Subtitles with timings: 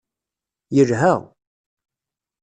[0.75, 1.13] Yelha.